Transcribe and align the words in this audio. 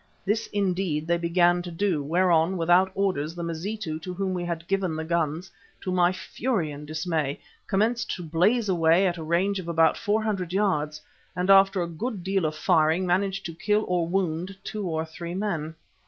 This, 0.25 0.47
indeed, 0.47 1.05
they 1.05 1.19
began 1.19 1.61
to 1.61 1.69
do, 1.69 2.01
whereon, 2.03 2.57
without 2.57 2.89
orders, 2.95 3.35
the 3.35 3.43
Mazitu 3.43 3.99
to 3.99 4.13
whom 4.15 4.33
we 4.33 4.43
had 4.43 4.67
given 4.67 4.95
the 4.95 5.03
guns, 5.03 5.51
to 5.81 5.91
my 5.91 6.11
fury 6.11 6.71
and 6.71 6.87
dismay, 6.87 7.39
commenced 7.67 8.09
to 8.15 8.23
blaze 8.23 8.67
away 8.67 9.05
at 9.05 9.19
a 9.19 9.23
range 9.23 9.59
of 9.59 9.67
about 9.67 9.95
four 9.97 10.23
hundred 10.23 10.53
yards, 10.53 10.99
and 11.35 11.51
after 11.51 11.83
a 11.83 11.87
good 11.87 12.23
deal 12.23 12.45
of 12.45 12.55
firing 12.55 13.05
managed 13.05 13.45
to 13.45 13.53
kill 13.53 13.85
or 13.87 14.07
wound 14.07 14.57
two 14.63 14.87
or 14.87 15.05
three 15.05 15.35
men. 15.35 15.75